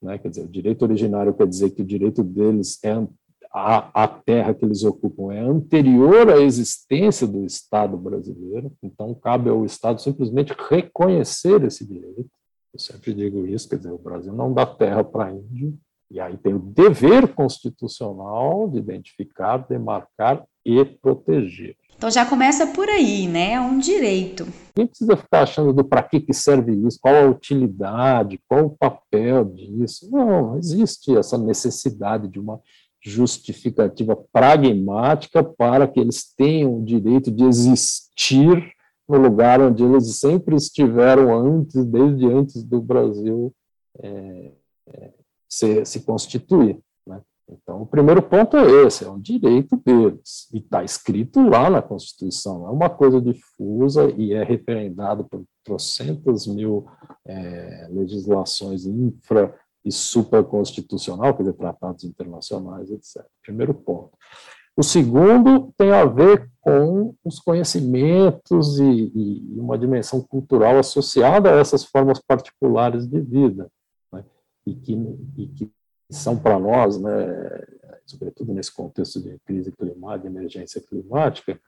Né? 0.00 0.18
Quer 0.18 0.28
dizer, 0.28 0.42
o 0.42 0.48
direito 0.48 0.82
originário 0.82 1.34
quer 1.34 1.46
dizer 1.46 1.70
que 1.70 1.82
o 1.82 1.84
direito 1.84 2.22
deles 2.22 2.78
é 2.84 2.94
a, 3.52 4.04
a 4.04 4.06
terra 4.06 4.54
que 4.54 4.64
eles 4.64 4.84
ocupam 4.84 5.32
é 5.32 5.40
anterior 5.40 6.30
à 6.30 6.40
existência 6.40 7.26
do 7.26 7.44
Estado 7.44 7.96
brasileiro, 7.96 8.70
então 8.80 9.12
cabe 9.12 9.50
ao 9.50 9.64
Estado 9.64 10.00
simplesmente 10.00 10.54
reconhecer 10.68 11.64
esse 11.64 11.84
direito 11.84 12.30
eu 12.72 12.78
sempre 12.78 13.12
digo 13.12 13.46
isso, 13.46 13.68
quer 13.68 13.76
dizer, 13.76 13.92
o 13.92 13.98
Brasil 13.98 14.32
não 14.32 14.52
dá 14.52 14.64
terra 14.64 15.02
para 15.02 15.32
índio, 15.32 15.78
e 16.10 16.18
aí 16.18 16.36
tem 16.36 16.54
o 16.54 16.58
dever 16.58 17.28
constitucional 17.34 18.68
de 18.68 18.78
identificar, 18.78 19.58
demarcar 19.58 20.44
e 20.64 20.84
proteger. 20.84 21.76
Então 21.96 22.10
já 22.10 22.26
começa 22.26 22.66
por 22.68 22.88
aí, 22.88 23.28
né? 23.28 23.52
É 23.52 23.60
um 23.60 23.78
direito. 23.78 24.46
Quem 24.74 24.86
precisa 24.86 25.16
ficar 25.16 25.42
achando 25.42 25.72
do 25.72 25.84
para 25.84 26.02
que, 26.02 26.18
que 26.20 26.32
serve 26.32 26.72
isso, 26.86 26.98
qual 27.00 27.14
a 27.14 27.28
utilidade, 27.28 28.40
qual 28.48 28.66
o 28.66 28.76
papel 28.76 29.44
disso. 29.44 30.10
Não, 30.10 30.58
existe 30.58 31.16
essa 31.16 31.38
necessidade 31.38 32.26
de 32.26 32.40
uma 32.40 32.60
justificativa 33.02 34.16
pragmática 34.32 35.42
para 35.42 35.86
que 35.86 36.00
eles 36.00 36.34
tenham 36.34 36.78
o 36.78 36.84
direito 36.84 37.30
de 37.30 37.44
existir 37.44 38.74
no 39.10 39.18
lugar 39.18 39.60
onde 39.60 39.82
eles 39.82 40.16
sempre 40.16 40.54
estiveram 40.54 41.36
antes, 41.36 41.84
desde 41.84 42.26
antes 42.26 42.62
do 42.62 42.80
Brasil 42.80 43.52
é, 43.98 44.52
é, 44.86 45.12
se, 45.48 45.84
se 45.84 46.00
constituir. 46.02 46.78
Né? 47.04 47.20
Então, 47.48 47.82
o 47.82 47.86
primeiro 47.86 48.22
ponto 48.22 48.56
é 48.56 48.86
esse, 48.86 49.04
é 49.04 49.10
um 49.10 49.20
direito 49.20 49.76
deles, 49.84 50.48
e 50.54 50.58
está 50.58 50.84
escrito 50.84 51.40
lá 51.40 51.68
na 51.68 51.82
Constituição, 51.82 52.68
é 52.68 52.70
uma 52.70 52.88
coisa 52.88 53.20
difusa 53.20 54.08
e 54.16 54.32
é 54.32 54.44
referendado 54.44 55.24
por 55.24 55.42
trocentas 55.64 56.46
mil 56.46 56.86
é, 57.26 57.88
legislações 57.90 58.86
infra 58.86 59.52
e 59.84 59.90
supraconstitucional, 59.90 61.34
quer 61.34 61.42
dizer, 61.42 61.56
tratados 61.56 62.04
internacionais, 62.04 62.90
etc. 62.90 63.24
Primeiro 63.42 63.74
ponto. 63.74 64.12
O 64.76 64.82
segundo 64.82 65.72
tem 65.76 65.92
a 65.92 66.04
ver 66.04 66.50
com 66.60 67.14
os 67.24 67.38
conhecimentos 67.38 68.78
e, 68.78 69.12
e 69.14 69.58
uma 69.58 69.78
dimensão 69.78 70.20
cultural 70.20 70.78
associada 70.78 71.50
a 71.50 71.58
essas 71.58 71.84
formas 71.84 72.18
particulares 72.18 73.06
de 73.06 73.20
vida, 73.20 73.70
né? 74.12 74.24
e, 74.66 74.74
que, 74.74 74.92
e, 75.36 75.46
que, 75.48 75.70
são 76.10 76.36
para 76.36 76.58
nós, 76.58 77.00
né, 77.00 77.64
sobretudo 78.04 78.52
nesse 78.52 78.72
contexto 78.74 79.20
de 79.20 79.38
crise 79.46 79.70
climática, 79.70 80.28
de 80.28 80.36
emergência 80.36 80.80
climática, 80.80 81.60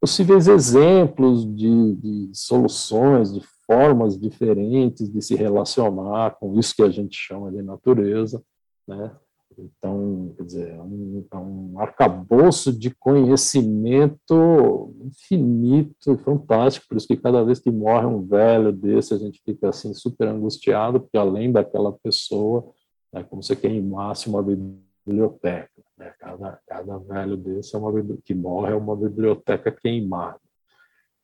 possíveis 0.00 0.48
exemplos 0.48 1.44
de, 1.54 1.94
de 1.96 2.30
soluções, 2.32 3.34
de 3.34 3.42
formas 3.66 4.18
diferentes 4.18 5.10
de 5.10 5.20
se 5.22 5.34
relacionar 5.34 6.36
com 6.38 6.58
isso 6.58 6.74
que 6.74 6.82
a 6.82 6.90
gente 6.90 7.16
chama 7.16 7.52
de 7.52 7.62
natureza, 7.62 8.42
né? 8.88 9.12
Então, 9.58 10.32
quer 10.36 10.44
dizer, 10.44 10.68
é 10.70 10.80
um, 10.80 11.24
é 11.30 11.36
um 11.36 11.78
arcabouço 11.78 12.72
de 12.72 12.90
conhecimento 12.94 14.94
infinito 15.04 16.12
e 16.12 16.18
fantástico, 16.18 16.86
por 16.88 16.96
isso 16.96 17.06
que 17.06 17.16
cada 17.16 17.44
vez 17.44 17.58
que 17.58 17.70
morre 17.70 18.06
um 18.06 18.26
velho 18.26 18.72
desse, 18.72 19.14
a 19.14 19.18
gente 19.18 19.40
fica 19.44 19.68
assim 19.68 19.92
super 19.94 20.28
angustiado, 20.28 21.00
porque 21.00 21.18
além 21.18 21.52
daquela 21.52 21.92
pessoa, 21.92 22.72
é 23.12 23.22
como 23.22 23.42
se 23.42 23.54
queimasse 23.54 24.28
uma 24.28 24.42
biblioteca. 24.42 25.70
Né? 25.98 26.12
Cada, 26.18 26.58
cada 26.66 26.98
velho 26.98 27.36
desse 27.36 27.76
é 27.76 27.78
uma, 27.78 27.92
que 28.24 28.34
morre 28.34 28.72
é 28.72 28.76
uma 28.76 28.96
biblioteca 28.96 29.70
queimada. 29.70 30.40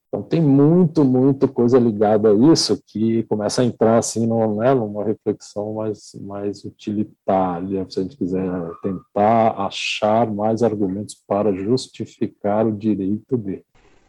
Então 0.08 0.22
tem 0.22 0.40
muito, 0.40 1.04
muito 1.04 1.46
coisa 1.46 1.78
ligada 1.78 2.30
a 2.30 2.52
isso 2.52 2.82
que 2.86 3.24
começa 3.24 3.60
a 3.60 3.64
entrar 3.64 3.98
assim 3.98 4.26
numa, 4.26 4.64
né, 4.64 4.74
numa 4.74 5.04
reflexão 5.04 5.74
mais, 5.74 6.16
mais 6.22 6.64
utilitária, 6.64 7.86
se 7.90 8.00
a 8.00 8.02
gente 8.02 8.16
quiser 8.16 8.50
tentar 8.82 9.50
achar 9.58 10.26
mais 10.26 10.62
argumentos 10.62 11.14
para 11.26 11.52
justificar 11.52 12.66
o 12.66 12.72
direito 12.72 13.36
dele. 13.36 13.64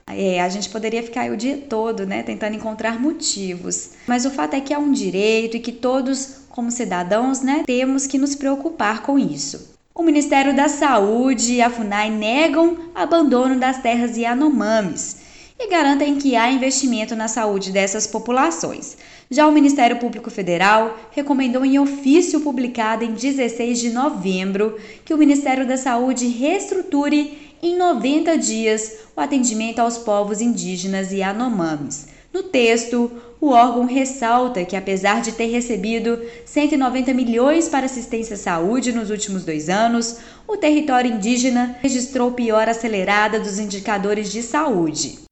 É, 0.08 0.42
a 0.42 0.50
gente 0.50 0.70
poderia 0.70 1.04
ficar 1.04 1.30
o 1.32 1.38
dia 1.38 1.58
todo, 1.70 2.06
né, 2.06 2.24
tentando 2.24 2.56
encontrar 2.56 3.00
motivos. 3.00 3.92
Mas 4.08 4.26
o 4.26 4.32
fato 4.32 4.56
é 4.56 4.62
que 4.62 4.74
é 4.74 4.78
um 4.78 4.92
direito 4.92 5.58
e 5.58 5.60
que 5.60 5.72
todos, 5.72 6.46
como 6.50 6.72
cidadãos, 6.72 7.42
né, 7.42 7.64
temos 7.66 8.08
que 8.08 8.18
nos 8.18 8.36
preocupar 8.36 9.04
com 9.04 9.20
isso. 9.20 9.78
O 9.94 10.02
Ministério 10.02 10.56
da 10.56 10.70
Saúde 10.70 11.56
e 11.56 11.62
a 11.62 11.70
FUNAI 11.70 12.10
negam 12.10 12.78
abandono 12.96 13.60
das 13.60 13.82
terras 13.82 14.18
Yanomamis 14.18 15.29
e 15.60 15.68
garantem 15.68 16.16
que 16.16 16.38
há 16.38 16.50
investimento 16.50 17.18
na 17.18 17.28
saúde 17.28 17.72
dessas 17.72 18.08
populações. 18.08 18.96
Já 19.30 19.46
o 19.46 19.52
Ministério 19.52 19.98
Público 19.98 20.32
Federal 20.32 20.98
recomendou 21.12 21.66
em 21.66 21.78
ofício 21.78 22.40
publicado 22.40 23.04
em 23.04 23.12
16 23.12 23.80
de 23.80 23.90
novembro 23.90 24.80
que 25.04 25.14
o 25.14 25.18
Ministério 25.18 25.68
da 25.68 25.76
Saúde 25.76 26.28
reestruture 26.28 27.54
em 27.62 27.78
90 27.78 28.38
dias 28.38 29.00
o 29.16 29.20
atendimento 29.20 29.80
aos 29.80 29.98
povos 29.98 30.40
indígenas 30.40 31.12
e 31.12 31.22
anomames. 31.22 32.08
No 32.32 32.44
texto, 32.44 33.12
o 33.42 33.50
órgão 33.50 33.86
ressalta 33.86 34.64
que, 34.64 34.76
apesar 34.76 35.22
de 35.22 35.32
ter 35.32 35.48
recebido 35.48 36.20
190 36.46 37.14
milhões 37.14 37.68
para 37.68 37.86
assistência 37.86 38.36
à 38.36 38.38
saúde 38.38 38.94
nos 38.94 39.10
últimos 39.10 39.44
dois 39.44 39.68
anos, 39.68 40.18
o 40.48 40.56
território 40.56 41.12
indígena 41.12 41.76
registrou 41.82 42.32
piora 42.32 42.72
acelerada 42.72 43.40
dos 43.40 43.60
indicadores 43.60 44.32
de 44.32 44.44
saúde. 44.44 45.29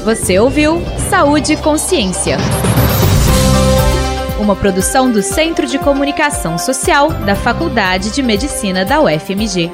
Você 0.03 0.37
ouviu 0.37 0.75
Saúde 1.09 1.53
e 1.53 1.57
Consciência. 1.57 2.37
Uma 4.39 4.55
produção 4.55 5.11
do 5.11 5.23
Centro 5.23 5.65
de 5.65 5.79
Comunicação 5.79 6.59
Social 6.59 7.09
da 7.25 7.33
Faculdade 7.33 8.11
de 8.11 8.21
Medicina 8.21 8.85
da 8.85 9.01
UFMG. 9.01 9.71